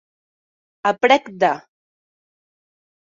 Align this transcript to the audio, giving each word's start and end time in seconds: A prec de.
A 0.91 0.95
prec 1.03 1.29
de. 1.43 1.53